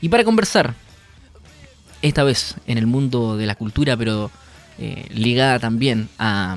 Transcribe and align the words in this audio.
Y 0.00 0.10
para 0.10 0.22
conversar, 0.22 0.74
esta 2.02 2.22
vez 2.22 2.54
en 2.68 2.78
el 2.78 2.86
mundo 2.86 3.36
de 3.36 3.46
la 3.46 3.56
cultura, 3.56 3.96
pero 3.96 4.30
eh, 4.78 5.08
ligada 5.10 5.58
también 5.58 6.08
a, 6.20 6.56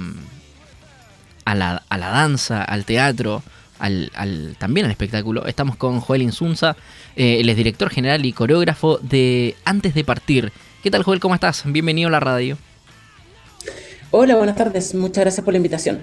a, 1.45 1.55
la, 1.55 1.81
a, 1.89 1.97
la, 1.97 2.09
danza, 2.09 2.63
al 2.63 2.85
teatro, 2.85 3.41
al, 3.79 4.11
al, 4.13 4.55
también 4.59 4.85
al 4.85 4.91
espectáculo, 4.91 5.47
estamos 5.47 5.75
con 5.75 6.01
Joel 6.01 6.21
Insunza, 6.21 6.75
eh, 7.15 7.37
él 7.39 7.49
es 7.49 7.57
director 7.57 7.89
general 7.89 8.23
y 8.27 8.31
coreógrafo 8.31 8.99
de 8.99 9.55
Antes 9.65 9.95
de 9.95 10.03
Partir. 10.03 10.51
¿Qué 10.83 10.91
tal 10.91 11.01
Joel? 11.01 11.19
¿Cómo 11.19 11.33
estás? 11.33 11.63
Bienvenido 11.65 12.09
a 12.09 12.11
la 12.11 12.19
radio. 12.19 12.59
Hola, 14.11 14.35
buenas 14.35 14.55
tardes. 14.55 14.93
Muchas 14.93 15.23
gracias 15.23 15.43
por 15.43 15.55
la 15.55 15.57
invitación. 15.57 15.99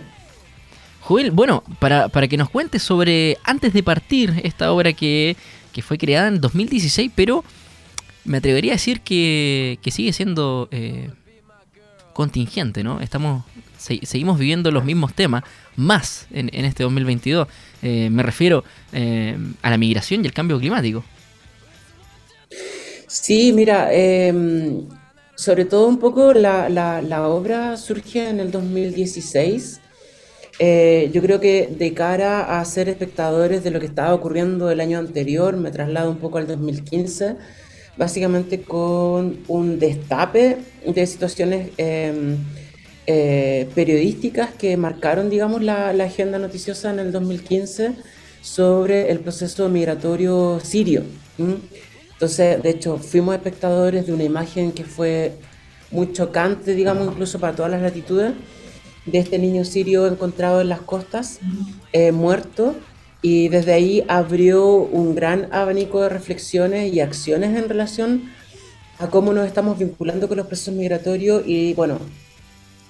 Joel, 1.02 1.30
bueno, 1.30 1.62
para, 1.78 2.08
para 2.08 2.26
que 2.26 2.36
nos 2.36 2.50
cuentes 2.50 2.82
sobre 2.82 3.38
Antes 3.44 3.72
de 3.72 3.84
Partir, 3.84 4.40
esta 4.42 4.72
obra 4.72 4.92
que 4.92 5.36
que 5.78 5.82
fue 5.82 5.96
creada 5.96 6.26
en 6.26 6.40
2016, 6.40 7.12
pero 7.14 7.44
me 8.24 8.38
atrevería 8.38 8.72
a 8.72 8.74
decir 8.74 9.00
que, 9.00 9.78
sigue 9.92 10.12
siendo 10.12 10.68
eh, 10.72 11.08
contingente, 12.14 12.82
¿no? 12.82 13.00
Estamos, 13.00 13.44
seguimos 13.76 14.40
viviendo 14.40 14.72
los 14.72 14.84
mismos 14.84 15.14
temas, 15.14 15.44
más 15.76 16.26
en, 16.32 16.52
este 16.64 16.82
2022. 16.82 17.46
Eh, 17.82 18.08
me 18.10 18.24
refiero 18.24 18.64
eh, 18.92 19.38
a 19.62 19.70
la 19.70 19.78
migración 19.78 20.24
y 20.24 20.26
el 20.26 20.32
cambio 20.32 20.58
climático. 20.58 21.04
Sí, 23.06 23.52
mira, 23.52 23.92
em, 23.92 24.82
sobre 25.36 25.64
todo 25.64 25.86
un 25.86 26.00
poco 26.00 26.32
la, 26.32 26.68
la 26.68 27.28
obra 27.28 27.76
surge 27.76 28.30
en 28.30 28.40
el 28.40 28.50
2016 28.50 29.80
eh, 30.58 31.10
yo 31.12 31.22
creo 31.22 31.38
que 31.38 31.68
de 31.70 31.94
cara 31.94 32.58
a 32.60 32.64
ser 32.64 32.88
espectadores 32.88 33.62
de 33.62 33.70
lo 33.70 33.78
que 33.78 33.86
estaba 33.86 34.12
ocurriendo 34.12 34.70
el 34.70 34.80
año 34.80 34.98
anterior, 34.98 35.56
me 35.56 35.70
traslado 35.70 36.10
un 36.10 36.18
poco 36.18 36.38
al 36.38 36.48
2015, 36.48 37.36
básicamente 37.96 38.62
con 38.62 39.38
un 39.46 39.78
destape 39.78 40.58
de 40.84 41.06
situaciones 41.06 41.70
em, 41.76 42.38
eh, 43.06 43.68
periodísticas 43.74 44.50
que 44.50 44.76
marcaron, 44.76 45.30
digamos, 45.30 45.62
la, 45.62 45.90
agenda 45.90 46.38
noticiosa 46.38 46.90
en 46.90 46.98
el 46.98 47.12
2015 47.12 47.92
sobre 48.42 49.10
el 49.10 49.20
proceso 49.20 49.68
migratorio 49.68 50.60
sirio. 50.62 51.04
Entonces, 51.38 52.60
de 52.60 52.70
hecho, 52.70 52.98
fuimos 52.98 53.34
espectadores 53.36 54.06
de 54.06 54.12
una 54.12 54.24
imagen 54.24 54.72
que 54.72 54.84
fue 54.84 55.32
muy 55.92 56.12
chocante, 56.12 56.74
digamos, 56.74 57.06
incluso 57.06 57.38
para 57.38 57.54
todas 57.54 57.70
las 57.70 57.80
latitudes 57.80 58.32
de 59.08 59.18
este 59.18 59.38
niño 59.38 59.64
sirio 59.64 60.06
encontrado 60.06 60.60
en 60.60 60.68
las 60.68 60.80
costas, 60.80 61.40
eh, 61.92 62.12
muerto, 62.12 62.74
y 63.20 63.48
desde 63.48 63.72
ahí 63.72 64.04
abrió 64.08 64.74
un 64.74 65.14
gran 65.14 65.48
abanico 65.52 66.02
de 66.02 66.08
reflexiones 66.08 66.92
y 66.92 67.00
acciones 67.00 67.56
en 67.56 67.68
relación 67.68 68.30
a 68.98 69.08
cómo 69.08 69.32
nos 69.32 69.46
estamos 69.46 69.78
vinculando 69.78 70.28
con 70.28 70.36
los 70.36 70.46
procesos 70.46 70.74
migratorios 70.74 71.42
y, 71.46 71.74
bueno, 71.74 71.98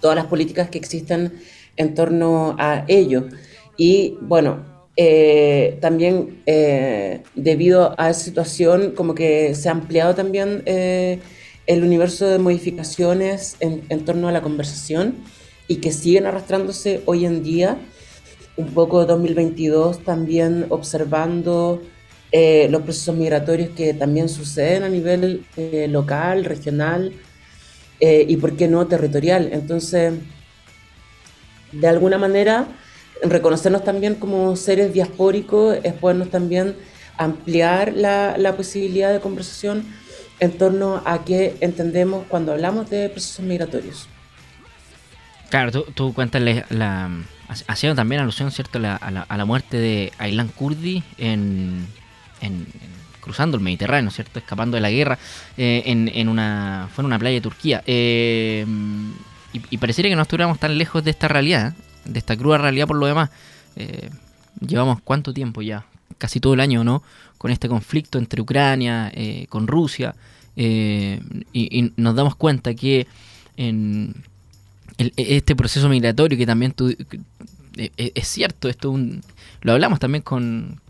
todas 0.00 0.16
las 0.16 0.26
políticas 0.26 0.68
que 0.68 0.78
existen 0.78 1.40
en 1.76 1.94
torno 1.94 2.56
a 2.58 2.84
ello. 2.88 3.28
Y, 3.76 4.16
bueno, 4.20 4.64
eh, 4.96 5.78
también 5.80 6.42
eh, 6.46 7.22
debido 7.34 7.94
a 7.98 8.10
esa 8.10 8.20
situación, 8.20 8.92
como 8.92 9.14
que 9.14 9.54
se 9.54 9.68
ha 9.68 9.72
ampliado 9.72 10.14
también 10.14 10.62
el 10.66 11.84
universo 11.84 12.26
de 12.26 12.38
modificaciones 12.38 13.56
en, 13.60 13.82
en 13.88 14.04
torno 14.04 14.28
a 14.28 14.32
la 14.32 14.42
conversación 14.42 15.16
y 15.68 15.76
que 15.76 15.92
siguen 15.92 16.26
arrastrándose 16.26 17.02
hoy 17.04 17.26
en 17.26 17.42
día, 17.42 17.78
un 18.56 18.72
poco 18.74 19.04
2022 19.04 20.02
también 20.02 20.66
observando 20.70 21.80
eh, 22.32 22.68
los 22.70 22.82
procesos 22.82 23.14
migratorios 23.14 23.70
que 23.70 23.94
también 23.94 24.28
suceden 24.28 24.82
a 24.82 24.88
nivel 24.88 25.46
eh, 25.56 25.86
local, 25.88 26.44
regional 26.44 27.12
eh, 28.00 28.24
y, 28.28 28.36
por 28.38 28.56
qué 28.56 28.66
no, 28.66 28.86
territorial. 28.86 29.50
Entonces, 29.52 30.14
de 31.72 31.86
alguna 31.86 32.18
manera, 32.18 32.66
reconocernos 33.22 33.84
también 33.84 34.14
como 34.14 34.56
seres 34.56 34.92
diaspóricos 34.92 35.78
es 35.82 35.92
podernos 35.92 36.30
también 36.30 36.74
ampliar 37.16 37.94
la, 37.94 38.36
la 38.38 38.56
posibilidad 38.56 39.12
de 39.12 39.20
conversación 39.20 39.84
en 40.40 40.52
torno 40.52 41.02
a 41.04 41.24
qué 41.24 41.56
entendemos 41.60 42.24
cuando 42.28 42.52
hablamos 42.52 42.88
de 42.90 43.08
procesos 43.08 43.44
migratorios. 43.44 44.08
Claro, 45.48 45.82
tú, 45.82 46.12
cuentas 46.12 46.42
la, 46.68 47.10
haciendo 47.68 47.96
también 47.96 48.20
alusión, 48.20 48.50
¿cierto?, 48.50 48.78
a, 48.78 49.10
la, 49.10 49.44
muerte 49.46 49.78
de 49.78 50.12
Aylan 50.18 50.48
Kurdi 50.48 51.02
en, 51.16 51.86
cruzando 53.20 53.56
el 53.56 53.62
Mediterráneo, 53.62 54.10
¿cierto?, 54.10 54.38
escapando 54.38 54.74
de 54.76 54.82
la 54.82 54.90
guerra 54.90 55.18
eh, 55.56 55.82
en, 55.86 56.28
una 56.28 56.88
fue 56.92 57.02
en 57.02 57.06
una 57.06 57.18
playa 57.18 57.36
de 57.36 57.40
Turquía. 57.40 57.82
Eh, 57.86 58.66
y, 59.52 59.78
pareciera 59.78 60.10
que 60.10 60.16
no 60.16 60.22
estuviéramos 60.22 60.58
tan 60.58 60.76
lejos 60.76 61.02
de 61.02 61.10
esta 61.10 61.28
realidad, 61.28 61.74
de 62.04 62.18
esta 62.18 62.36
cruda 62.36 62.58
realidad 62.58 62.86
por 62.86 62.96
lo 62.96 63.06
demás. 63.06 63.30
Eh, 63.76 64.10
llevamos 64.60 65.00
cuánto 65.02 65.32
tiempo 65.32 65.62
ya, 65.62 65.86
casi 66.18 66.40
todo 66.40 66.52
el 66.52 66.60
año, 66.60 66.84
¿no?, 66.84 67.02
con 67.38 67.50
este 67.50 67.68
conflicto 67.68 68.18
entre 68.18 68.42
Ucrania, 68.42 69.12
con 69.48 69.68
Rusia, 69.68 70.14
y, 70.56 71.20
y 71.52 71.92
nos 71.96 72.16
damos 72.16 72.34
cuenta 72.34 72.74
que 72.74 73.06
en 73.56 74.12
e, 74.98 75.12
este 75.16 75.56
proceso 75.56 75.88
migratorio 75.88 76.36
que 76.36 76.46
también 76.46 76.72
tú, 76.72 76.90
e, 76.90 77.92
e, 77.96 78.12
es 78.14 78.28
cierto, 78.28 78.68
esto 78.68 78.90
un, 78.90 79.22
lo 79.62 79.72
hablamos 79.72 79.98
también 79.98 80.22
con 80.22 80.80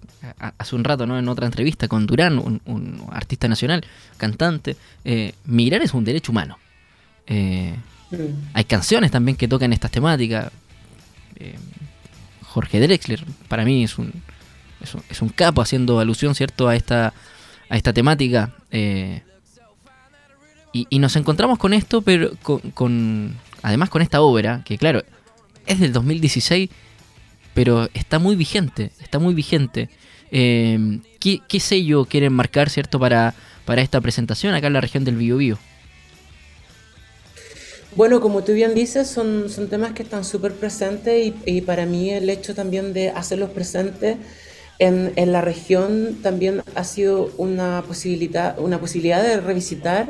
hace 0.59 0.75
un 0.75 0.85
rato, 0.85 1.07
¿no? 1.07 1.19
En 1.19 1.29
otra 1.29 1.47
entrevista 1.47 1.89
con 1.89 2.07
Durán, 2.07 2.39
un, 2.39 3.03
artista 3.11 3.49
nacional, 3.49 3.85
cantante. 4.17 4.77
Eh, 5.05 5.35
migrar 5.45 5.83
es 5.83 5.95
un 5.95 6.05
derecho 6.05 6.33
humano. 6.33 6.59
Eh, 7.27 7.75
mm. 8.11 8.17
Hay 8.55 8.65
canciones 8.65 9.11
también 9.11 9.37
que 9.37 9.49
tocan 9.49 9.73
estas 9.73 9.91
temáticas. 9.91 10.51
Eh, 11.37 11.57
Jorge 12.43 12.81
Drexler, 12.81 13.25
para 13.49 13.65
mí 13.65 13.85
es 13.85 13.99
un, 13.99 14.13
es 15.11 15.23
un, 15.23 15.29
capo 15.29 15.61
haciendo 15.61 16.01
alusión, 16.01 16.35
¿cierto?, 16.35 16.69
a 16.69 16.75
esta, 16.75 17.13
a 17.69 17.77
esta 17.77 17.93
temática. 17.93 18.55
Y, 20.73 20.99
nos 20.99 21.17
encontramos 21.17 21.59
con 21.59 21.75
esto, 21.75 22.03
pero 22.03 22.31
con, 22.43 23.35
además 23.63 23.91
con 23.91 24.03
esta 24.03 24.21
obra, 24.21 24.63
que 24.65 24.79
claro, 24.79 25.03
es 25.67 25.81
del 25.81 25.93
2016, 25.93 26.71
pero 27.55 27.89
está 27.95 28.19
muy 28.19 28.37
vigente, 28.37 28.91
está 29.01 29.19
muy 29.19 29.35
vigente. 29.35 29.89
Eh, 30.31 31.01
¿qué, 31.21 31.61
sello 31.61 32.05
quieren 32.05 32.33
marcar, 32.33 32.71
cierto, 32.71 32.99
para, 32.99 33.35
para 33.65 33.83
esta 33.83 34.01
presentación 34.01 34.55
acá 34.55 34.67
en 34.67 34.75
la 34.75 34.81
región 34.81 35.05
del 35.05 35.17
Biobío? 35.17 35.59
Bueno, 37.97 38.21
como 38.21 38.45
tú 38.45 38.53
bien 38.53 38.75
dices, 38.75 39.09
son, 39.09 39.49
son 39.49 39.69
temas 39.69 39.93
que 39.93 40.03
están 40.03 40.25
súper 40.25 40.53
presentes 40.53 41.33
y, 41.45 41.61
para 41.63 41.87
mí 41.87 42.11
el 42.11 42.31
hecho 42.31 42.55
también 42.55 42.93
de 42.93 43.11
hacerlos 43.11 43.51
presentes 43.51 44.19
en, 44.79 45.13
en, 45.17 45.33
la 45.33 45.41
región 45.41 46.19
también 46.23 46.63
ha 46.77 46.85
sido 46.85 47.33
una 47.39 47.83
posibilidad, 47.89 48.57
una 48.61 48.79
posibilidad 48.79 49.23
de 49.23 49.41
revisitar 49.41 50.07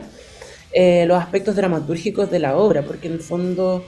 eh, 0.72 1.06
los 1.06 1.18
aspectos 1.18 1.56
dramatúrgicos 1.56 2.30
de 2.30 2.38
la 2.38 2.56
obra, 2.56 2.82
porque 2.82 3.08
en 3.08 3.14
el 3.14 3.20
fondo 3.20 3.84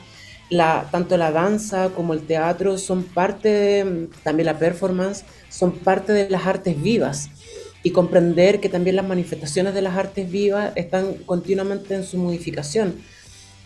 la, 0.48 0.88
tanto 0.90 1.16
la 1.16 1.30
danza 1.30 1.90
como 1.90 2.14
el 2.14 2.22
teatro 2.22 2.78
son 2.78 3.04
parte, 3.04 4.08
también 4.24 4.46
la 4.46 4.58
performance, 4.58 5.24
son 5.48 5.72
parte 5.72 6.12
de 6.12 6.28
las 6.30 6.46
artes 6.46 6.80
vivas. 6.80 7.30
Y 7.82 7.92
comprender 7.92 8.60
que 8.60 8.68
también 8.68 8.96
las 8.96 9.08
manifestaciones 9.08 9.72
de 9.72 9.80
las 9.80 9.96
artes 9.96 10.30
vivas 10.30 10.72
están 10.74 11.14
continuamente 11.24 11.94
en 11.94 12.04
su 12.04 12.18
modificación. 12.18 12.96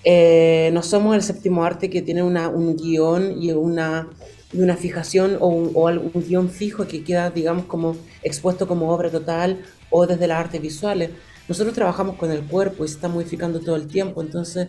Eh, 0.04 0.70
no 0.72 0.82
somos 0.84 1.16
el 1.16 1.22
séptimo 1.22 1.64
arte 1.64 1.90
que 1.90 2.00
tiene 2.00 2.22
una, 2.22 2.48
un 2.48 2.76
guion 2.76 3.42
y 3.42 3.50
una, 3.50 4.08
una 4.52 4.76
fijación 4.76 5.36
o 5.40 5.48
un, 5.48 5.72
o 5.74 6.20
guion 6.20 6.48
fijo 6.48 6.86
que 6.86 7.02
queda, 7.02 7.30
digamos, 7.30 7.64
como 7.64 7.96
expuesto 8.22 8.68
como 8.68 8.92
obra 8.92 9.10
total 9.10 9.64
o 9.90 10.06
desde 10.06 10.28
las 10.28 10.38
artes 10.38 10.60
visuales 10.60 11.10
nosotros 11.48 11.74
trabajamos 11.74 12.16
con 12.16 12.30
el 12.30 12.42
cuerpo 12.46 12.84
y 12.84 12.88
se 12.88 12.94
está 12.94 13.08
modificando 13.08 13.60
todo 13.60 13.76
el 13.76 13.86
tiempo, 13.86 14.22
entonces 14.22 14.68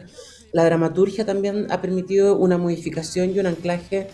la 0.52 0.64
dramaturgia 0.66 1.26
también 1.26 1.68
ha 1.70 1.82
permitido 1.82 2.38
una 2.38 2.58
modificación 2.58 3.32
y 3.36 3.40
un 3.40 3.48
anclaje 3.48 4.08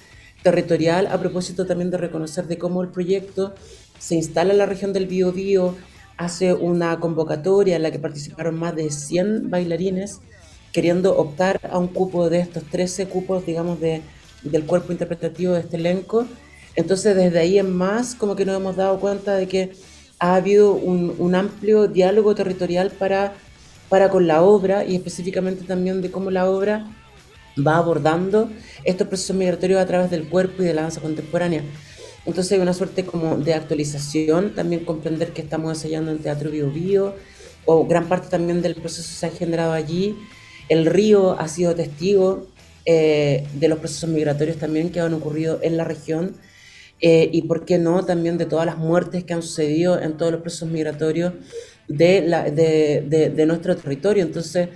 territorial 0.43 1.07
a 1.07 1.19
propósito 1.19 1.65
también 1.65 1.91
de 1.91 1.97
reconocer 1.97 2.47
de 2.47 2.57
cómo 2.57 2.81
el 2.81 2.89
proyecto 2.89 3.53
se 3.99 4.15
instala 4.15 4.51
en 4.51 4.57
la 4.57 4.65
región 4.65 4.93
del 4.93 5.05
Biobío, 5.05 5.75
hace 6.17 6.53
una 6.53 6.99
convocatoria 6.99 7.75
en 7.75 7.83
la 7.83 7.91
que 7.91 7.99
participaron 7.99 8.55
más 8.55 8.75
de 8.75 8.89
100 8.89 9.49
bailarines 9.49 10.21
queriendo 10.71 11.17
optar 11.17 11.59
a 11.69 11.77
un 11.77 11.87
cupo 11.87 12.29
de 12.29 12.39
estos 12.39 12.63
13 12.63 13.07
cupos, 13.07 13.45
digamos, 13.45 13.79
de, 13.79 14.01
del 14.43 14.65
cuerpo 14.65 14.91
interpretativo 14.91 15.53
de 15.53 15.61
este 15.61 15.77
elenco. 15.77 16.25
Entonces, 16.75 17.15
desde 17.15 17.39
ahí 17.39 17.59
en 17.59 17.71
más, 17.75 18.15
como 18.15 18.35
que 18.35 18.45
nos 18.45 18.55
hemos 18.55 18.75
dado 18.75 18.99
cuenta 18.99 19.35
de 19.35 19.47
que 19.47 19.71
ha 20.21 20.35
habido 20.35 20.73
un, 20.73 21.33
amplio 21.33 21.87
diálogo 21.87 22.35
territorial 22.35 22.91
para, 22.91 23.33
para 23.89 24.09
con 24.09 24.27
la 24.27 24.43
obra 24.43 24.85
y 24.85 24.95
específicamente 24.95 25.63
también 25.63 26.03
de 26.03 26.11
cómo 26.11 26.29
la 26.29 26.47
obra 26.47 26.85
va 27.57 27.77
abordando 27.77 28.47
estos 28.83 29.07
procesos 29.07 29.35
migratorios 29.35 29.81
a 29.81 29.87
través 29.87 30.11
del 30.11 30.29
cuerpo 30.29 30.61
y 30.61 30.65
de 30.67 30.75
la 30.75 30.83
danza 30.83 31.01
contemporánea. 31.01 31.63
Entonces 32.27 32.51
hay 32.51 32.59
una 32.59 32.75
suerte 32.75 33.03
como 33.03 33.37
de 33.37 33.55
actualización, 33.55 34.53
también 34.53 34.85
comprender 34.85 35.33
que 35.33 35.41
estamos 35.41 35.71
ensayando 35.75 36.11
en 36.11 36.19
Teatro 36.19 36.51
Bio 36.51 36.69
Bio, 36.69 37.15
o 37.65 37.87
gran 37.87 38.07
parte 38.07 38.29
también 38.29 38.61
del 38.61 38.75
proceso 38.75 39.09
se 39.11 39.25
ha 39.25 39.31
generado 39.31 39.73
allí. 39.73 40.15
El 40.69 40.85
río 40.85 41.39
ha 41.39 41.47
sido 41.47 41.73
testigo 41.73 42.45
eh, 42.85 43.47
de 43.55 43.67
los 43.67 43.79
procesos 43.79 44.07
migratorios 44.07 44.57
también 44.57 44.91
que 44.91 44.99
han 44.99 45.15
ocurrido 45.15 45.57
en 45.63 45.77
la 45.77 45.83
región 45.83 46.35
eh, 47.01 47.29
y, 47.31 47.41
por 47.43 47.65
qué 47.65 47.79
no, 47.79 48.05
también 48.05 48.37
de 48.37 48.45
todas 48.45 48.65
las 48.65 48.77
muertes 48.77 49.23
que 49.23 49.33
han 49.33 49.41
sucedido 49.41 49.99
en 49.99 50.17
todos 50.17 50.31
los 50.31 50.41
procesos 50.41 50.69
migratorios 50.69 51.33
de, 51.87 52.21
la, 52.21 52.43
de, 52.43 53.01
de, 53.35 53.45
nuestro 53.47 53.75
territorio. 53.75 54.23
Entonces, 54.23 54.69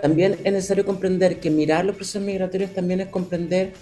también 0.00 0.36
es 0.44 0.52
necesario 0.52 0.86
comprender 0.86 1.40
que 1.40 1.50
mirar 1.50 1.84
los 1.84 1.96
procesos 1.96 2.22
migratorios 2.22 2.72
también 2.72 3.00
es 3.00 3.08
comprender 3.08 3.72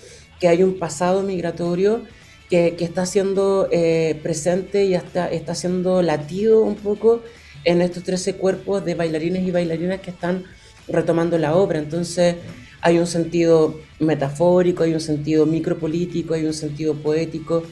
que 0.41 0.49
hay 0.49 0.63
un 0.63 0.79
pasado 0.79 1.23
migratorio 1.23 2.03
que, 2.49 2.75
que 2.77 2.85
está 2.85 3.05
siendo 3.05 3.69
eh, 3.71 4.19
presente 4.23 4.87
y 4.87 4.95
está, 4.95 5.31
está 5.31 5.55
siendo 5.55 6.01
latido 6.01 6.63
un 6.63 6.77
poco 6.77 7.23
en 7.65 7.83
estos 7.83 8.03
13 8.03 8.37
cuerpos 8.37 8.83
de 8.83 8.95
bailarines 8.95 9.47
y 9.47 9.51
bailarinas 9.51 10.01
que 10.01 10.11
están 10.11 10.45
retomando 10.89 11.37
la 11.37 11.55
obra. 11.55 11.79
Entonces, 11.79 12.37
hay 12.81 12.99
un 12.99 13.07
sentido 13.07 13.79
metafórico, 13.99 14.85
hay 14.85 14.95
un 14.95 15.01
sentido 15.01 15.45
micropolítico, 15.45 16.33
hay 16.33 16.47
un 16.47 16.55
sentido 16.55 16.95
poético 16.95 17.63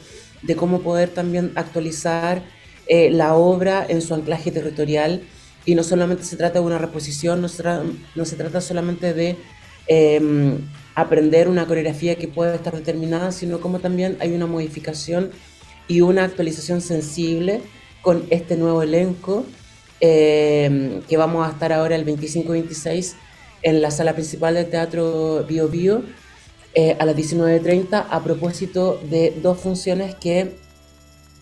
de 0.43 0.57
cómo 0.57 0.81
poder 0.81 1.09
también 1.11 1.53
actualizar 1.55 2.43
eh, 2.87 3.11
la 3.11 3.35
obra 3.35 3.85
en 3.89 4.01
su 4.01 4.15
anclaje 4.15 4.51
territorial. 4.51 5.23
Y 5.65 5.75
no 5.75 5.85
solamente 5.85 6.25
se 6.25 6.37
trata 6.37 6.61
de 6.61 6.65
una 6.65 6.79
reposición, 6.79 7.43
no 7.43 7.49
se, 7.49 8.37
trata 8.37 8.61
solamente 8.61 9.13
de 9.13 9.37
em, 9.87 10.59
aprender 10.95 11.49
una 11.49 11.67
coreografía 11.67 12.15
que 12.17 12.29
puede 12.29 12.55
estar 12.55 12.75
determinada, 12.75 13.33
sino 13.33 13.61
como 13.61 13.79
también 13.79 14.17
hay 14.21 14.33
una 14.33 14.47
modificación 14.47 15.31
y 15.87 16.01
una 16.01 16.25
actualización 16.25 16.81
sensible 16.81 17.61
con 18.01 18.25
este 18.31 18.57
nuevo 18.57 18.83
elenco 18.83 19.45
em, 20.01 21.03
que 21.03 21.17
vamos 21.17 21.47
a 21.47 21.51
estar 21.51 21.73
ahora 21.73 21.97
el 21.97 22.07
25-26 22.07 23.15
en 23.63 23.83
la 23.83 23.91
sala 23.91 24.15
principal 24.15 24.55
del 24.55 24.71
Teatro 24.71 25.45
Bio 25.47 25.69
Bio 25.69 26.03
eh, 26.75 26.97
a 26.99 27.05
las 27.05 27.17
19.30 27.17 28.07
a 28.11 28.23
propósito 28.23 29.01
de 29.11 29.39
dos 29.43 29.59
funciones 29.59 30.15
que 30.15 30.57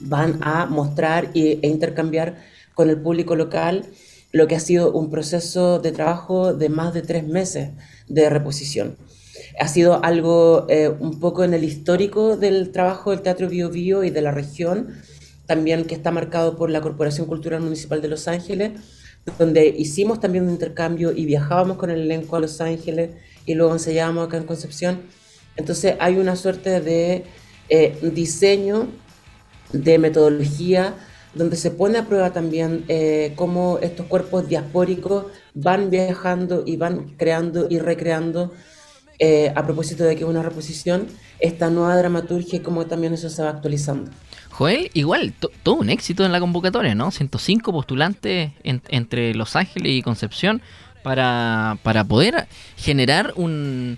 van 0.01 0.39
a 0.43 0.67
mostrar 0.67 1.31
e 1.35 1.59
intercambiar 1.63 2.37
con 2.75 2.91
el 2.91 3.01
público 3.01 3.35
local 3.35 3.87
lo 4.33 4.47
que 4.47 4.57
ha 4.57 4.61
sido 4.61 4.93
un 4.93 5.11
proceso 5.11 5.79
de 5.79 5.93
trabajo 5.93 6.53
de 6.53 6.69
más 6.69 6.93
de 6.93 7.03
tres 7.03 7.27
meses 7.27 7.71
de 8.09 8.29
reposición. 8.29 8.97
Ha 9.59 9.69
sido 9.69 10.05
algo 10.05 10.67
eh, 10.69 10.89
un 10.89 11.19
poco 11.19 11.45
en 11.45 11.55
el 11.55 11.65
histórico 11.65 12.37
del 12.37 12.71
trabajo 12.73 13.11
del 13.11 13.23
Teatro 13.23 13.49
Bio 13.49 13.71
Bio 13.71 14.05
y 14.05 14.11
de 14.11 14.21
la 14.21 14.31
región, 14.31 14.95
también 15.47 15.85
que 15.87 15.95
está 15.95 16.11
marcado 16.11 16.57
por 16.57 16.71
la 16.71 16.83
Corporación 16.83 17.27
Cultural 17.27 17.63
Municipal 17.63 18.03
de 18.03 18.09
Los 18.09 18.29
Ángeles, 18.29 18.73
donde 19.39 19.67
hicimos 19.69 20.21
también 20.21 20.45
un 20.45 20.51
intercambio 20.51 21.13
y 21.13 21.25
viajábamos 21.25 21.79
con 21.79 21.91
el 21.91 22.01
elenco 22.01 22.37
a 22.37 22.41
Los 22.41 22.61
Ángeles 22.61 23.11
y 23.47 23.55
luego 23.55 23.73
ensayábamos 23.73 24.27
acá 24.27 24.37
en 24.37 24.45
Concepción. 24.45 25.03
Entonces 25.57 25.95
hay 26.01 26.17
una 26.17 26.37
suerte 26.37 26.81
de 26.81 27.25
eh, 27.69 27.99
diseño, 28.03 28.89
de 29.73 29.99
metodología, 29.99 30.95
donde 31.35 31.57
se 31.57 31.71
pone 31.71 31.99
a 31.99 32.07
prueba 32.07 32.33
también 32.33 32.85
eh, 32.89 33.33
cómo 33.37 33.79
estos 33.83 34.07
cuerpos 34.07 34.49
diaspóricos 34.49 35.27
van 35.55 35.91
viajando 35.91 36.65
y 36.67 36.77
van 36.77 37.15
creando 37.17 37.67
y 37.69 37.79
recreando, 37.79 38.53
eh, 39.19 39.53
a 39.55 39.65
propósito 39.65 40.05
de 40.05 40.17
que 40.17 40.25
es 40.25 40.29
una 40.29 40.43
reposición, 40.43 41.07
esta 41.39 41.71
nueva 41.71 41.97
dramaturgia 41.97 42.59
y 42.59 42.61
cómo 42.61 42.87
también 42.87 43.15
eso 43.15 43.29
se 43.29 43.43
va 43.43 43.51
actualizando. 43.51 44.11
Joel, 44.51 44.91
igual, 44.95 45.35
todo 45.63 45.75
un 45.75 45.91
éxito 45.91 46.25
en 46.25 46.33
la 46.33 46.41
convocatoria, 46.41 46.95
¿no? 46.95 47.11
105 47.11 47.73
postulantes 47.73 48.53
entre 48.65 49.35
Los 49.35 49.55
Ángeles 49.55 49.93
y 49.93 50.01
Concepción 50.01 50.63
para, 51.07 52.05
poder 52.09 52.49
generar 52.77 53.33
un, 53.37 53.97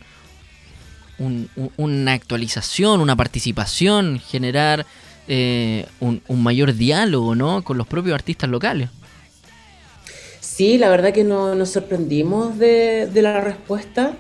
una 1.79 2.13
actualización, 2.13 3.01
una 3.01 3.17
participación, 3.17 4.21
generar 4.21 4.85
eh, 5.27 5.87
un, 6.01 6.21
mayor 6.29 6.75
diálogo, 6.75 7.35
¿no? 7.35 7.65
Con 7.65 7.79
los 7.79 7.87
propios 7.87 8.15
artistas 8.15 8.51
locales. 8.51 8.91
Sí, 10.41 10.77
la 10.77 10.91
verdad 10.91 11.15
que 11.15 11.25
no, 11.25 11.55
nos 11.55 11.71
sorprendimos 11.71 12.59
de, 12.59 13.09
la 13.15 13.41
respuesta. 13.41 14.13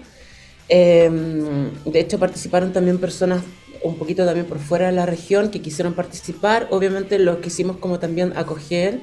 Em, 0.70 1.70
de 1.84 2.00
hecho, 2.00 2.18
participaron 2.18 2.72
también 2.72 2.96
personas 2.96 3.42
un 3.82 3.98
poquito 3.98 4.24
también 4.24 4.46
por 4.46 4.60
fuera 4.60 4.86
de 4.86 4.92
la 4.92 5.04
región 5.04 5.50
que 5.50 5.60
quisieron 5.60 5.92
participar. 5.92 6.68
Obviamente 6.70 7.18
lo 7.18 7.42
quisimos 7.42 7.76
como 7.76 7.98
también 7.98 8.32
acoger. 8.34 9.00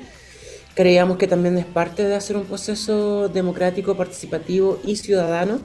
Creíamos 0.75 1.17
que 1.17 1.27
también 1.27 1.57
es 1.57 1.65
parte 1.65 2.03
de 2.03 2.15
hacer 2.15 2.35
un 2.35 2.43
proceso 2.43 3.29
democrático, 3.29 3.95
participativo 3.95 4.77
y 4.83 4.97
ciudadano, 4.97 5.61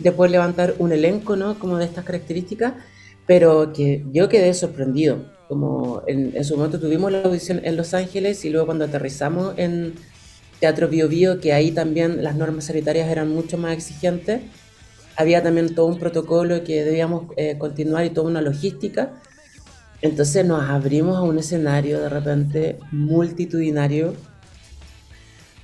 de 0.00 0.10
poder 0.10 0.32
levantar 0.32 0.74
un 0.78 0.90
elenco, 0.90 1.36
¿no? 1.36 1.58
Como 1.58 1.78
de 1.78 1.84
estas 1.84 2.04
características, 2.04 2.74
pero 3.26 3.72
que 3.72 4.04
yo 4.12 4.28
quedé 4.28 4.52
sorprendido. 4.52 5.24
Como 5.48 6.02
en, 6.08 6.44
su 6.44 6.56
momento 6.56 6.80
tuvimos 6.80 7.12
la 7.12 7.22
audición 7.22 7.60
en 7.62 7.76
Los 7.76 7.94
Ángeles 7.94 8.44
y 8.44 8.50
luego 8.50 8.66
cuando 8.66 8.84
aterrizamos 8.84 9.54
en 9.58 9.94
Teatro 10.58 10.88
Bio 10.88 11.08
Bio, 11.08 11.40
que 11.40 11.52
ahí 11.52 11.70
también 11.70 12.24
las 12.24 12.34
normas 12.34 12.64
sanitarias 12.64 13.08
eran 13.08 13.28
mucho 13.28 13.56
más 13.58 13.74
exigentes, 13.74 14.40
había 15.16 15.40
también 15.42 15.74
todo 15.74 15.86
un 15.86 16.00
protocolo 16.00 16.64
que 16.64 16.84
debíamos 16.84 17.26
eh, 17.36 17.56
continuar 17.58 18.04
y 18.04 18.10
toda 18.10 18.26
una 18.26 18.40
logística. 18.40 19.22
Entonces 20.06 20.44
nos 20.44 20.62
abrimos 20.68 21.16
a 21.16 21.22
un 21.22 21.38
escenario 21.38 22.00
de 22.00 22.08
repente 22.08 22.78
multitudinario, 22.92 24.14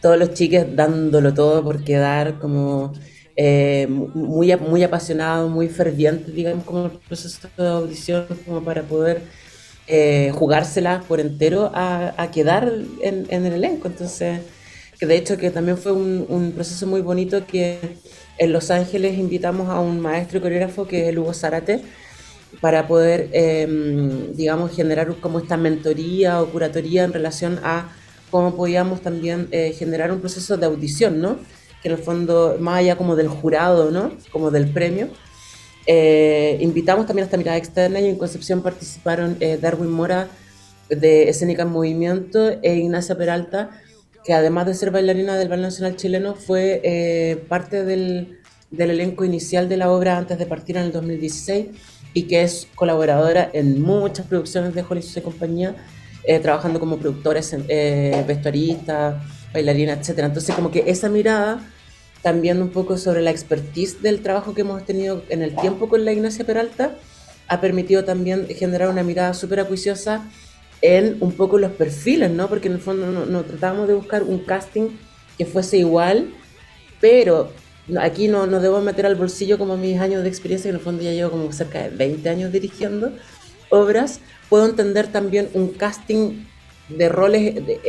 todos 0.00 0.18
los 0.18 0.34
chiques 0.34 0.66
dándolo 0.74 1.32
todo 1.32 1.62
por 1.62 1.84
quedar 1.84 2.40
como 2.40 2.92
eh, 3.36 3.86
muy, 3.88 4.54
muy 4.56 4.82
apasionados, 4.82 5.48
muy 5.50 5.68
fervientes, 5.68 6.34
digamos, 6.34 6.64
como 6.64 6.86
el 6.86 6.92
proceso 6.92 7.48
de 7.56 7.68
audición, 7.68 8.26
como 8.44 8.64
para 8.64 8.82
poder 8.82 9.22
eh, 9.86 10.32
jugársela 10.34 11.04
por 11.06 11.20
entero 11.20 11.70
a, 11.72 12.28
quedar 12.32 12.72
en, 13.00 13.26
el 13.30 13.52
elenco. 13.52 13.86
Entonces, 13.88 14.40
que 14.98 15.06
de 15.06 15.16
hecho 15.16 15.38
que 15.38 15.50
también 15.50 15.78
fue 15.78 15.92
un, 15.92 16.26
un 16.28 16.52
proceso 16.52 16.86
muy 16.88 17.00
bonito 17.00 17.46
que 17.46 17.78
en 18.38 18.52
Los 18.52 18.72
Ángeles 18.72 19.16
invitamos 19.18 19.68
a 19.68 19.78
un 19.78 20.00
maestro 20.00 20.40
coreógrafo 20.40 20.88
que 20.88 21.02
es 21.02 21.08
el 21.10 21.18
Hugo 21.20 21.32
Zárate 21.32 21.82
para 22.60 22.86
poder, 22.86 23.28
em, 23.32 24.32
digamos, 24.34 24.74
generar 24.74 25.14
como 25.20 25.38
esta 25.38 25.56
mentoría 25.56 26.40
o 26.40 26.46
curatoría 26.50 27.04
en 27.04 27.12
relación 27.12 27.58
a 27.64 27.92
cómo 28.30 28.54
podíamos 28.54 29.00
también 29.02 29.48
eh, 29.50 29.74
generar 29.78 30.12
un 30.12 30.20
proceso 30.20 30.56
de 30.56 30.66
audición, 30.66 31.20
¿no? 31.20 31.38
Que 31.82 31.88
en 31.88 31.94
el 31.94 32.02
fondo, 32.02 32.56
más 32.60 32.78
allá 32.78 32.96
como 32.96 33.16
del 33.16 33.28
jurado, 33.28 33.90
¿no? 33.90 34.12
Como 34.30 34.50
del 34.50 34.68
premio, 34.70 35.08
eh, 35.86 36.56
invitamos 36.60 37.06
también 37.06 37.24
a 37.24 37.26
esta 37.26 37.36
mirada 37.36 37.58
externa 37.58 38.00
y 38.00 38.08
en 38.08 38.16
Concepción 38.16 38.62
participaron 38.62 39.36
eh, 39.40 39.58
Darwin 39.60 39.90
Mora 39.90 40.28
de 40.88 41.28
Escénica 41.28 41.62
en 41.62 41.70
Movimiento 41.70 42.50
e 42.62 42.76
Ignacia 42.76 43.16
Peralta 43.16 43.70
que 44.24 44.32
además 44.32 44.66
de 44.66 44.74
ser 44.74 44.90
bailarina 44.90 45.36
del 45.36 45.48
Ballet 45.48 45.64
Nacional 45.64 45.96
Chileno, 45.96 46.34
fue 46.34 46.80
eh, 46.84 47.44
parte 47.48 47.84
del, 47.84 48.38
del, 48.70 48.90
elenco 48.90 49.24
inicial 49.24 49.68
de 49.68 49.76
la 49.76 49.90
obra 49.90 50.16
antes 50.16 50.38
de 50.38 50.46
partir 50.46 50.76
en 50.76 50.84
el 50.84 50.92
2016 50.92 51.66
y 52.14 52.24
que 52.24 52.42
es 52.42 52.68
colaboradora 52.74 53.50
en 53.52 53.80
muchas 53.80 54.26
producciones 54.26 54.74
de 54.74 54.82
Hollywood 54.82 55.16
y 55.16 55.20
compañía, 55.20 55.76
eh, 56.24 56.38
trabajando 56.38 56.78
como 56.78 56.98
productora, 56.98 57.40
eh, 57.68 58.24
vestuarista, 58.26 59.22
bailarina, 59.52 59.94
etc. 59.94 60.18
Entonces, 60.18 60.54
como 60.54 60.70
que 60.70 60.84
esa 60.86 61.08
mirada, 61.08 61.60
también 62.22 62.62
un 62.62 62.70
poco 62.70 62.96
sobre 62.96 63.22
la 63.22 63.30
expertise 63.30 64.02
del 64.02 64.22
trabajo 64.22 64.54
que 64.54 64.60
hemos 64.60 64.84
tenido 64.84 65.22
en 65.28 65.42
el 65.42 65.56
tiempo 65.56 65.88
con 65.88 66.04
la 66.04 66.12
Ignacia 66.12 66.44
Peralta, 66.44 66.96
ha 67.48 67.60
permitido 67.60 68.04
también 68.04 68.46
generar 68.48 68.88
una 68.88 69.02
mirada 69.02 69.34
súper 69.34 69.60
acuiciosa 69.60 70.28
en 70.80 71.16
un 71.20 71.32
poco 71.32 71.58
los 71.58 71.72
perfiles, 71.72 72.30
¿no? 72.30 72.48
Porque 72.48 72.68
en 72.68 72.74
el 72.74 72.80
fondo 72.80 73.06
no, 73.06 73.26
no 73.26 73.42
tratábamos 73.42 73.88
de 73.88 73.94
buscar 73.94 74.22
un 74.22 74.38
casting 74.40 74.90
que 75.38 75.46
fuese 75.46 75.78
igual, 75.78 76.30
pero 77.00 77.52
aquí 78.00 78.28
no, 78.28 78.46
no 78.46 78.60
debo 78.60 78.80
meter 78.80 79.06
al 79.06 79.16
bolsillo 79.16 79.58
como 79.58 79.76
mis 79.76 80.00
años 80.00 80.22
de 80.22 80.28
experiencia, 80.28 80.64
que 80.64 80.70
en 80.70 80.76
el 80.76 80.82
fondo 80.82 81.02
ya 81.02 81.12
llevo 81.12 81.30
como 81.30 81.52
cerca 81.52 81.82
de 81.82 81.90
20 81.90 82.28
años 82.28 82.52
dirigiendo 82.52 83.12
obras, 83.70 84.20
puedo 84.48 84.66
entender 84.66 85.06
también 85.08 85.48
un 85.54 85.68
casting 85.68 86.44
de 86.88 87.08
roles 87.08 87.54
de, 87.54 87.80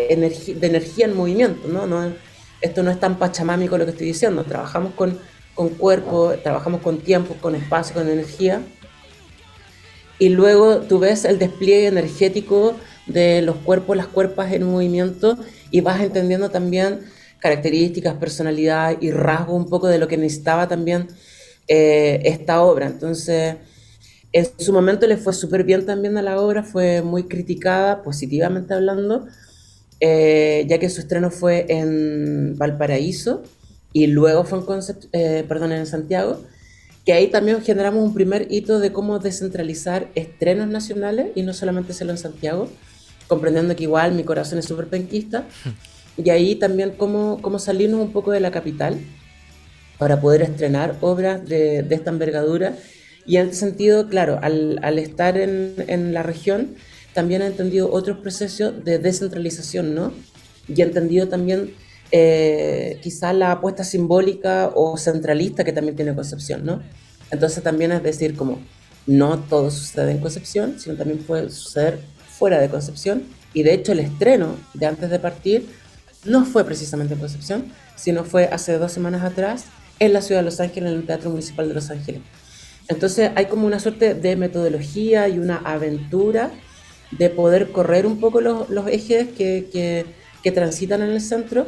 energía 0.62 1.06
en 1.06 1.16
movimiento, 1.16 1.68
¿no? 1.68 1.86
no 1.86 2.14
esto 2.62 2.82
no 2.82 2.92
es 2.92 3.00
tan 3.00 3.20
pachamámico 3.20 3.78
lo 3.78 3.84
que 3.84 3.92
estoy 3.92 4.08
diciendo, 4.08 4.46
trabajamos 4.46 4.94
con, 4.94 5.20
con 5.54 5.70
cuerpo, 5.70 6.34
trabajamos 6.42 6.82
con 6.82 7.00
tiempo, 7.00 7.36
con 7.42 7.56
espacio, 7.56 7.96
con 7.96 8.08
energía, 8.08 8.62
y 10.18 10.30
luego 10.30 10.80
tú 10.80 11.00
ves 11.00 11.26
el 11.26 11.40
despliegue 11.40 11.88
energético 11.88 12.76
de 13.06 13.42
los 13.42 13.58
cuerpos, 13.58 13.98
las 13.98 14.08
cuerpas 14.08 14.54
en 14.54 14.64
movimiento 14.64 15.38
y 15.72 15.82
vas 15.82 16.00
entendiendo 16.00 16.50
también 16.50 17.02
características, 17.44 18.16
personalidad 18.16 18.96
y 19.02 19.12
rasgo 19.12 19.54
un 19.54 19.68
poco 19.70 19.88
de 19.90 19.98
lo 19.98 20.08
que 20.08 20.16
necesitaba 20.16 20.70
también 20.70 21.10
eh, 21.68 22.22
esta 22.24 22.62
obra. 22.64 22.88
Entonces, 22.88 23.58
En 24.32 24.48
su 24.58 24.74
momento 24.74 25.06
le 25.06 25.18
fue 25.18 25.34
súper 25.34 25.64
bien 25.64 25.86
también 25.86 26.18
a 26.18 26.22
la 26.24 26.40
obra, 26.40 26.64
fue 26.64 27.04
muy 27.04 27.24
criticada, 27.26 28.02
positivamente 28.02 28.74
hablando, 28.74 29.28
eh, 30.00 30.66
ya 30.68 30.80
que 30.80 30.90
su 30.90 31.02
estreno 31.02 31.30
fue 31.30 31.66
en 31.70 32.58
Valparaíso 32.58 33.44
y 33.92 34.08
luego 34.08 34.44
fue 34.44 34.60
en, 34.60 34.82
eh, 35.12 35.46
perdón, 35.48 35.72
en 35.74 35.86
Santiago, 35.86 36.42
que 37.06 37.14
ahí 37.14 37.28
también 37.28 37.62
generamos 37.62 38.02
un 38.04 38.14
primer 38.14 38.48
hito 38.50 38.80
de 38.80 38.92
cómo 38.92 39.20
descentralizar 39.20 40.08
estrenos 40.16 40.68
nacionales 40.68 41.28
y 41.36 41.44
no 41.44 41.54
solamente 41.54 41.92
hacerlo 41.92 42.14
en 42.14 42.18
Santiago, 42.18 42.70
comprendiendo 43.28 43.76
que 43.76 43.84
igual 43.84 44.14
mi 44.14 44.24
corazón 44.24 44.58
es 44.60 44.66
súper 44.66 44.88
penquista, 44.88 45.46
y 46.18 46.30
ahí 46.30 46.56
también 46.56 46.92
cómo, 46.92 47.40
cómo 47.42 47.60
salirnos 47.60 48.00
un 48.02 48.12
poco 48.12 48.32
de 48.32 48.40
la 48.40 48.52
capital 48.52 49.00
para 49.98 50.20
poder 50.20 50.42
estrenar 50.42 50.98
obras 51.02 51.48
de, 51.48 51.84
de 51.84 51.96
esta 51.96 52.10
envergadura. 52.10 52.76
Y 53.26 53.38
en 53.38 53.46
este 53.46 53.58
sentido, 53.58 54.08
claro, 54.10 54.40
al, 54.42 54.80
al 54.84 55.00
estar 55.00 55.38
en, 55.38 55.76
en, 55.88 56.14
la 56.14 56.24
región, 56.24 56.76
también 57.14 57.42
he 57.42 57.46
entendido 57.48 57.92
otros 57.92 58.18
procesos 58.18 58.84
de 58.84 59.00
descentralización, 59.00 59.96
¿no? 59.96 60.14
Y 60.68 60.82
he 60.82 60.84
entendido 60.84 61.28
también 61.30 61.74
eh, 62.12 63.00
quizá 63.02 63.34
la 63.34 63.54
apuesta 63.54 63.84
simbólica 63.84 64.72
o 64.76 64.98
centralista 64.98 65.64
que 65.64 65.74
también 65.74 65.96
tiene 65.96 66.14
Concepción, 66.14 66.66
¿no? 66.66 66.82
Entonces 67.32 67.64
también 67.64 67.92
es 67.92 68.04
decir, 68.04 68.36
como 68.36 68.60
no 69.08 69.40
todo 69.40 69.72
sucede 69.72 70.12
en 70.12 70.20
Concepción, 70.20 70.80
sino 70.80 70.96
también 70.96 71.20
puede 71.20 71.50
suceder 71.50 72.00
fuera 72.30 72.60
de 72.60 72.70
Concepción. 72.70 73.24
Y 73.54 73.64
de 73.64 73.74
hecho 73.74 73.94
el 73.94 74.00
estreno 74.00 74.58
de 74.74 74.86
Antes 74.86 75.10
de 75.10 75.20
Partir 75.20 75.66
no 76.26 76.46
fue 76.46 76.64
precisamente 76.66 77.14
en 77.14 77.20
Concepción, 77.20 77.66
sino 77.96 78.24
fue 78.24 78.46
hace 78.46 78.78
dos 78.78 78.92
semanas 78.92 79.24
atrás 79.24 79.66
en 80.00 80.14
la 80.14 80.22
ciudad 80.22 80.42
de 80.42 80.46
Los 80.46 80.60
Ángeles, 80.60 80.92
en 80.92 80.98
el 81.00 81.06
Teatro 81.06 81.30
Municipal 81.30 81.68
de 81.68 81.74
Los 81.74 81.90
Ángeles. 81.90 82.22
Entonces 82.88 83.32
hay 83.36 83.46
como 83.46 83.66
una 83.66 83.80
suerte 83.80 84.14
de 84.14 84.36
metodología 84.36 85.28
y 85.30 85.40
una 85.40 85.58
aventura 85.58 86.52
de 87.12 87.30
poder 87.30 87.72
correr 87.72 88.06
un 88.06 88.20
poco 88.20 88.42
los, 88.42 88.68
ejes 88.88 89.30
que, 89.30 89.70
que, 89.72 90.06
que 90.42 90.52
transitan 90.52 91.02
en 91.02 91.12
el 91.12 91.22
centro 91.22 91.68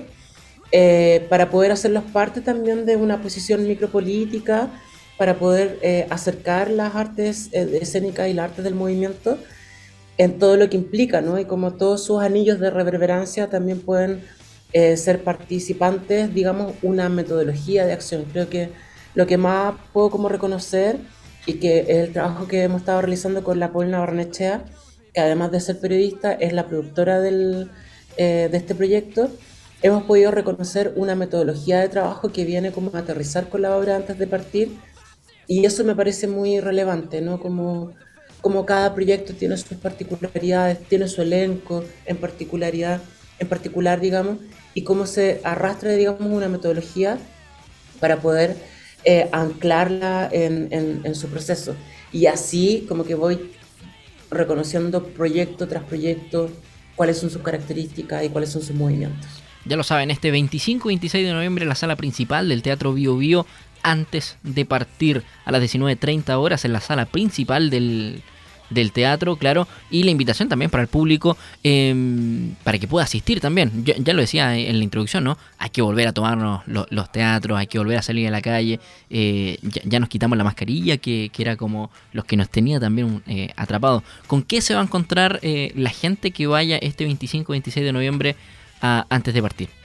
eh, 0.71 1.25
para 1.29 1.49
poder 1.49 1.71
hacerlos 1.71 2.03
parte 2.03 2.41
también 2.41 2.85
de 2.85 2.95
una 2.95 3.21
posición 3.21 3.67
micropolítica, 3.67 4.69
para 5.17 5.37
poder 5.37 5.79
eh, 5.81 6.07
acercar 6.09 6.69
las 6.69 6.95
artes 6.95 7.49
eh, 7.53 7.79
escénicas 7.81 8.27
y 8.27 8.33
las 8.33 8.49
artes 8.49 8.63
del 8.63 8.75
movimiento 8.75 9.37
en 10.17 10.39
todo 10.39 10.57
lo 10.57 10.69
que 10.69 10.77
implica, 10.77 11.21
¿no? 11.21 11.39
Y 11.39 11.45
como 11.45 11.73
todos 11.75 12.03
sus 12.03 12.21
anillos 12.21 12.59
de 12.59 12.71
reverberancia 12.71 13.49
también 13.49 13.79
pueden 13.79 14.23
ser 14.97 15.23
participantes, 15.23 16.33
digamos, 16.33 16.73
una 16.81 17.07
metodología 17.07 17.85
de 17.85 17.93
acción. 17.93 18.25
Creo 18.31 18.49
que 18.49 18.71
lo 19.13 19.25
que 19.25 19.37
más 19.37 19.75
puedo 19.93 20.09
como 20.09 20.27
reconocer 20.27 20.97
y 21.45 21.53
que 21.53 22.01
el 22.01 22.11
trabajo 22.11 22.47
que 22.47 22.63
hemos 22.63 22.81
estado 22.81 23.01
realizando 23.01 23.43
con 23.43 23.59
la 23.59 23.71
Paulina 23.71 23.99
Barnechea, 23.99 24.65
que 25.13 25.21
además 25.21 25.51
de 25.51 25.61
ser 25.61 25.79
periodista 25.79 26.33
es 26.33 26.51
la 26.51 26.67
productora 26.67 27.21
del, 27.21 27.71
de 28.17 28.49
este 28.51 28.75
proyecto, 28.75 29.29
hemos 29.81 30.03
podido 30.03 30.31
reconocer 30.31 30.93
una 30.95 31.15
metodología 31.15 31.79
de 31.79 31.87
trabajo 31.87 32.31
que 32.31 32.43
viene 32.43 32.71
como 32.71 32.91
a 32.93 32.99
aterrizar 32.99 33.47
con 33.47 33.61
la 33.61 33.77
obra 33.77 33.95
antes 33.95 34.17
de 34.17 34.27
partir 34.27 34.71
y 35.47 35.65
eso 35.65 35.83
me 35.83 35.95
parece 35.95 36.27
muy 36.27 36.59
relevante, 36.59 37.21
¿no? 37.21 37.39
Como, 37.39 37.91
como 38.41 38.65
cada 38.65 38.93
proyecto 38.93 39.33
tiene 39.33 39.55
sus 39.57 39.77
particularidades, 39.77 40.79
tiene 40.89 41.07
su 41.07 41.21
elenco 41.21 41.83
en 42.05 42.17
particularidad, 42.17 42.99
en 43.37 43.47
particular, 43.47 43.99
digamos, 43.99 44.37
y 44.75 44.83
cómo 44.83 45.07
se 45.07 45.41
arrastra, 45.43 45.93
digamos, 45.93 46.21
una 46.21 46.47
metodología 46.47 47.17
para 47.99 48.17
poder 48.17 48.55
eh, 49.03 49.27
anclarla 49.31 50.29
en, 50.31 50.67
en, 50.69 51.01
en 51.03 51.15
su 51.15 51.27
proceso. 51.29 51.75
Y 52.11 52.27
así 52.27 52.85
como 52.87 53.03
que 53.03 53.15
voy 53.15 53.51
reconociendo 54.29 55.03
proyecto 55.07 55.67
tras 55.67 55.83
proyecto 55.83 56.51
cuáles 56.95 57.17
son 57.17 57.31
sus 57.31 57.41
características 57.41 58.23
y 58.23 58.29
cuáles 58.29 58.51
son 58.51 58.61
sus 58.61 58.75
movimientos. 58.75 59.27
Ya 59.65 59.77
lo 59.77 59.83
saben, 59.83 60.11
este 60.11 60.29
25 60.29 60.89
y 60.89 60.91
26 60.91 61.25
de 61.25 61.33
noviembre 61.33 61.65
la 61.65 61.75
sala 61.75 61.95
principal 61.95 62.49
del 62.49 62.61
Teatro 62.61 62.93
Bio 62.93 63.17
Bio 63.17 63.47
antes 63.81 64.37
de 64.43 64.65
partir 64.65 65.23
a 65.45 65.51
las 65.51 65.61
19.30 65.63 66.37
horas 66.37 66.65
en 66.65 66.73
la 66.73 66.81
sala 66.81 67.05
principal 67.05 67.69
del, 67.69 68.21
del 68.69 68.91
teatro, 68.91 69.35
claro, 69.35 69.67
y 69.89 70.03
la 70.03 70.11
invitación 70.11 70.49
también 70.49 70.71
para 70.71 70.81
el 70.81 70.87
público 70.87 71.37
eh, 71.63 72.53
para 72.63 72.77
que 72.77 72.87
pueda 72.87 73.05
asistir 73.05 73.39
también. 73.39 73.83
Yo, 73.85 73.93
ya 73.97 74.13
lo 74.13 74.21
decía 74.21 74.57
en 74.57 74.77
la 74.77 74.83
introducción, 74.83 75.23
¿no? 75.23 75.37
Hay 75.57 75.69
que 75.69 75.81
volver 75.81 76.07
a 76.07 76.13
tomarnos 76.13 76.61
los, 76.65 77.11
teatros, 77.11 77.57
hay 77.57 77.67
que 77.67 77.77
volver 77.77 77.97
a 77.97 78.01
salir 78.01 78.27
a 78.27 78.31
la 78.31 78.41
calle. 78.41 78.79
Eh, 79.09 79.57
ya, 79.61 79.81
ya, 79.85 79.99
nos 79.99 80.09
quitamos 80.09 80.37
la 80.37 80.43
mascarilla, 80.43 80.97
que, 80.97 81.29
que, 81.31 81.41
era 81.41 81.55
como 81.55 81.91
los 82.11 82.25
que 82.25 82.37
nos 82.37 82.49
tenía 82.49 82.79
también 82.79 83.21
eh, 83.27 83.49
atrapados. 83.55 84.03
¿Con 84.27 84.43
qué 84.43 84.61
se 84.61 84.73
va 84.73 84.81
a 84.81 84.83
encontrar 84.83 85.39
eh, 85.41 85.71
la 85.75 85.89
gente 85.89 86.31
que 86.31 86.47
vaya 86.47 86.77
este 86.77 87.07
25-26 87.07 87.73
de 87.83 87.93
noviembre 87.93 88.35
antes 88.81 89.33
de 89.33 89.41
partir? 89.41 89.84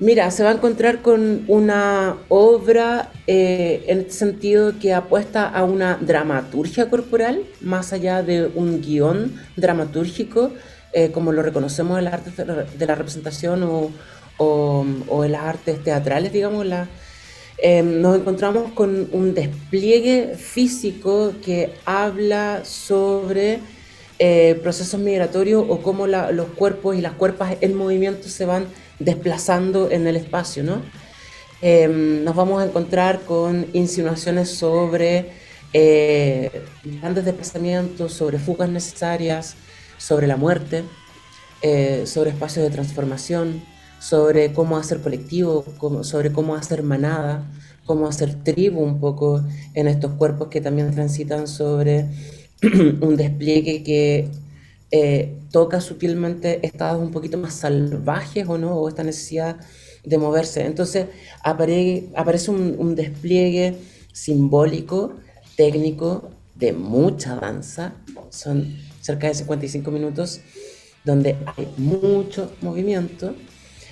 Mira, 0.00 0.30
se 0.30 0.42
va 0.42 0.48
a 0.48 0.54
encontrar 0.54 1.02
con 1.02 1.44
una 1.46 2.16
obra 2.30 3.12
eh, 3.26 3.84
en 3.86 3.98
el 3.98 4.10
sentido 4.10 4.78
que 4.78 4.94
apuesta 4.94 5.46
a 5.46 5.62
una 5.64 5.98
dramaturgia 6.00 6.88
corporal, 6.88 7.42
más 7.60 7.92
allá 7.92 8.22
de 8.22 8.46
un 8.46 8.80
guion 8.80 9.38
dramatúrgico, 9.56 10.52
eh, 10.94 11.10
como 11.10 11.32
lo 11.32 11.42
reconocemos 11.42 11.98
en 11.98 12.06
las 12.06 12.14
artes 12.14 12.34
de 12.34 12.86
la 12.86 12.94
representación 12.94 13.62
o, 13.62 13.90
o, 14.38 15.22
en 15.22 15.32
las 15.32 15.42
artes 15.42 15.84
teatrales, 15.84 16.32
digamos. 16.32 16.66
Eh, 17.58 17.82
nos 17.82 18.16
encontramos 18.16 18.72
con 18.72 19.06
un 19.12 19.34
despliegue 19.34 20.34
físico 20.34 21.34
que 21.44 21.74
habla 21.84 22.64
sobre 22.64 23.60
eh, 24.20 24.60
procesos 24.62 25.00
migratorios 25.00 25.64
o 25.66 25.80
cómo 25.80 26.06
la, 26.06 26.30
los 26.30 26.48
cuerpos 26.50 26.94
y 26.94 27.00
las 27.00 27.14
cuerpas 27.14 27.56
en 27.62 27.74
movimiento 27.74 28.28
se 28.28 28.44
van 28.44 28.66
desplazando 28.98 29.90
en 29.90 30.06
el 30.06 30.14
espacio, 30.14 30.62
¿no? 30.62 30.82
Eh, 31.62 31.88
nos 31.88 32.36
vamos 32.36 32.62
a 32.62 32.66
encontrar 32.66 33.20
con 33.20 33.66
insinuaciones 33.72 34.50
sobre 34.50 35.32
eh, 35.72 36.64
grandes 37.00 37.24
desplazamientos, 37.24 38.12
sobre 38.12 38.38
fugas 38.38 38.68
necesarias, 38.68 39.56
sobre 39.96 40.26
la 40.26 40.36
muerte, 40.36 40.84
eh, 41.62 42.04
sobre 42.06 42.30
espacios 42.30 42.64
de 42.64 42.70
transformación, 42.70 43.62
sobre 44.00 44.52
cómo 44.52 44.76
hacer 44.76 45.00
colectivo, 45.00 45.64
cómo, 45.78 46.04
sobre 46.04 46.30
cómo 46.30 46.56
hacer 46.56 46.82
manada, 46.82 47.44
cómo 47.86 48.06
hacer 48.06 48.34
tribu 48.42 48.80
un 48.80 49.00
poco 49.00 49.42
en 49.74 49.88
estos 49.88 50.12
cuerpos 50.12 50.48
que 50.48 50.60
también 50.60 50.90
transitan 50.94 51.48
sobre 51.48 52.06
un 53.00 53.16
despliegue 53.16 53.82
que 53.82 54.28
eh, 54.90 55.36
toca 55.50 55.80
sutilmente 55.80 56.66
estados 56.66 57.02
un 57.02 57.10
poquito 57.10 57.38
más 57.38 57.54
salvajes 57.54 58.46
o 58.48 58.58
no, 58.58 58.74
o 58.76 58.88
esta 58.88 59.02
necesidad 59.02 59.56
de 60.04 60.18
moverse. 60.18 60.64
Entonces 60.64 61.06
apare 61.42 62.04
aparece 62.14 62.50
un, 62.50 62.76
un, 62.78 62.94
despliegue 62.94 63.76
simbólico, 64.12 65.14
técnico, 65.56 66.30
de 66.54 66.72
mucha 66.72 67.36
danza, 67.36 67.94
son 68.28 68.76
cerca 69.00 69.28
de 69.28 69.34
55 69.34 69.90
minutos, 69.90 70.40
donde 71.04 71.36
hay 71.56 71.68
mucho 71.78 72.52
movimiento, 72.60 73.34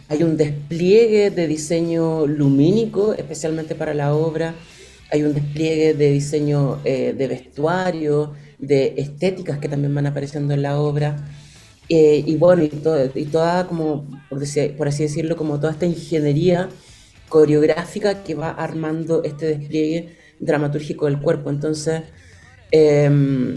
hay 0.09 0.23
un 0.23 0.37
despliegue 0.37 1.31
de 1.31 1.47
diseño 1.47 2.27
lumínico, 2.27 3.15
especialmente 3.15 3.75
para 3.75 3.95
la 3.95 4.15
obra, 4.15 4.55
hay 5.11 5.23
un 5.23 5.35
despliegue 5.35 5.95
de 5.95 6.11
diseño 6.11 6.81
eh, 6.85 7.15
de 7.17 7.27
vestuario, 7.27 8.35
de 8.59 8.95
estéticas 8.99 9.59
que 9.59 9.69
también 9.69 9.95
van 9.95 10.07
apareciendo 10.07 10.55
en 10.55 10.63
la 10.63 10.79
obra. 10.79 11.17
Eh, 11.89 12.23
y 12.27 12.37
bueno, 12.37 12.63
y, 12.63 12.71
y, 13.15 13.25
toda 13.25 13.67
como, 13.67 14.07
por, 14.29 14.39
decir, 14.39 14.77
por, 14.77 14.89
así 14.89 15.05
decirlo, 15.05 15.37
como 15.37 15.59
toda 15.59 15.73
esta 15.73 15.87
ingeniería 15.87 16.69
coreográfica 17.29 18.23
que 18.23 18.35
va 18.35 18.51
armando 18.51 19.23
este 19.25 19.47
despliegue 19.47 20.17
dramatúrgico 20.41 21.07
del 21.07 21.21
cuerpo. 21.21 21.49
Entonces, 21.51 22.03
eh, 22.71 23.57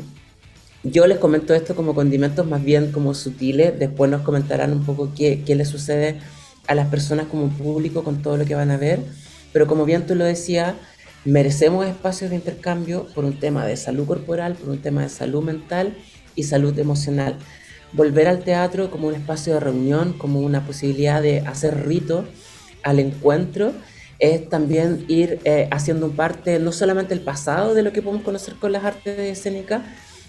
yo 0.84 1.06
les 1.06 1.20
comento 1.20 1.54
esto 1.54 1.76
como 1.76 1.94
condimentos 1.94 2.48
más 2.48 2.64
bien 2.64 2.92
como 2.92 3.14
sutiles, 3.14 3.78
después 3.78 4.10
nos 4.10 4.22
comentarán 4.22 4.72
un 4.72 4.84
poco 4.84 5.12
qué, 5.16 5.44
qué 5.46 5.56
les 5.56 5.68
sucede 5.68 6.20
a 6.68 6.74
las 6.74 6.88
personas 6.88 7.28
como 7.28 7.50
público 7.50 8.04
con 8.04 8.22
todo 8.22 8.38
lo 8.38 8.46
que 8.46 8.56
van 8.56 8.72
a 8.72 8.78
ver, 8.78 9.00
pero 9.54 9.68
como 9.68 9.86
bien 9.86 10.08
tú 10.08 10.16
lo 10.16 10.24
decías, 10.26 10.74
Merecemos 11.24 11.86
espacios 11.86 12.32
de 12.32 12.38
intercambio 12.38 13.06
por 13.14 13.26
un 13.26 13.40
tema 13.40 13.68
de 13.68 13.78
salud 13.78 14.08
corporal, 14.08 14.56
por 14.56 14.70
un 14.70 14.80
tema 14.80 15.04
de 15.04 15.10
salud 15.10 15.44
mental 15.44 15.96
y 16.36 16.44
salud 16.44 16.78
emocional. 16.80 17.38
Volver 17.94 18.28
al 18.28 18.44
teatro 18.44 18.90
como 18.90 19.08
un 19.08 19.14
espacio 19.14 19.54
de 19.54 19.60
reunión, 19.60 20.14
como 20.14 20.40
una 20.40 20.66
posibilidad 20.66 21.22
de 21.22 21.42
hacer 21.42 21.86
rito 21.86 22.26
al 22.82 23.00
encuentro, 23.00 23.72
es 24.18 24.50
también 24.50 25.06
ir 25.08 25.40
eh, 25.44 25.68
haciendo 25.72 26.10
parte 26.12 26.58
no 26.58 26.72
solamente 26.72 27.14
el 27.14 27.22
pasado 27.22 27.76
de 27.76 27.84
lo 27.84 27.94
que 27.94 28.02
podemos 28.02 28.24
conocer 28.24 28.56
con 28.56 28.72
las 28.72 28.84
artes 28.84 29.20
escénicas, 29.20 29.84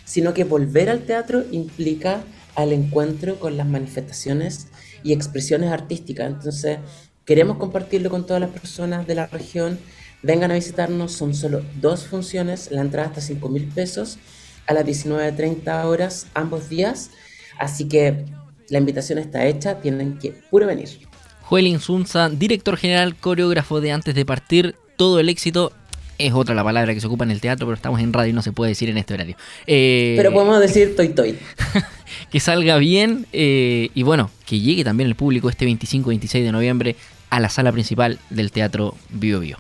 sino 0.05 0.35
que 0.35 0.45
volver 0.45 0.91
al 0.91 1.01
teatro 1.07 1.43
implica 1.53 2.23
al 2.55 2.73
encuentro 2.73 3.41
con 3.41 3.57
las 3.57 3.67
manifestaciones 3.67 4.67
y 5.03 5.15
expresiones 5.15 5.71
artísticas. 5.73 6.27
Entonces, 6.27 6.79
queremos 7.25 7.57
compartirlo 7.57 8.11
con 8.11 8.27
todas 8.27 8.41
las 8.41 8.51
personas 8.51 9.07
de 9.07 9.15
la 9.15 9.27
región 9.27 9.79
Vengan 10.23 10.51
a 10.53 10.55
visitarnos, 10.55 11.13
son 11.13 11.35
solo 11.35 11.63
dos 11.81 12.07
funciones, 12.07 12.71
la 12.71 12.81
entrada 12.81 13.09
hasta 13.09 13.21
5 13.21 13.49
mil 13.49 13.67
pesos 13.67 14.19
a 14.67 14.75
las 14.75 14.85
19.30 14.85 15.85
horas 15.85 16.27
ambos 16.35 16.69
días. 16.69 17.11
Así 17.59 17.89
que 17.89 18.25
la 18.69 18.79
invitación 18.79 19.19
está 19.19 19.47
hecha, 19.47 19.81
tienen 19.81 20.19
que 20.19 20.31
puro 20.51 20.67
venir. 20.67 20.89
Joel 21.43 21.67
Insunza, 21.67 22.29
director 22.31 22.77
general, 22.77 23.17
coreógrafo 23.17 23.81
de 23.81 23.93
Antes 23.93 24.15
de 24.15 24.25
Partir, 24.25 24.77
todo 24.97 25.21
el 25.21 25.29
éxito. 25.29 25.73
Es 26.19 26.33
otra 26.33 26.55
la 26.55 26.63
palabra 26.63 26.95
que 26.95 27.01
se 27.01 27.07
ocupa 27.07 27.25
en 27.25 27.33
el 27.33 27.41
teatro, 27.41 27.67
pero 27.67 27.75
estamos 27.75 28.01
en 28.01 28.13
radio 28.13 28.31
y 28.31 28.33
no 28.33 28.43
se 28.43 28.53
puede 28.53 28.71
decir 28.71 28.89
en 28.89 28.97
este 28.97 29.15
horario. 29.15 29.37
Eh, 29.67 30.15
pero 30.17 30.33
podemos 30.33 30.61
decir 30.61 30.95
toy 30.95 31.09
toy. 31.09 31.37
que 32.31 32.39
salga 32.39 32.77
bien 32.79 33.27
eh, 33.33 33.91
y 33.93 34.03
bueno, 34.05 34.31
que 34.47 34.61
llegue 34.61 34.85
también 34.85 35.09
el 35.09 35.17
público 35.17 35.51
este 35.51 35.67
25-26 35.67 36.45
de 36.45 36.53
noviembre 36.53 36.97
a 37.29 37.41
la 37.41 37.49
sala 37.49 37.73
principal 37.73 38.19
del 38.31 38.53
Teatro 38.53 38.95
Bio 39.11 39.41
Bio. 39.41 39.59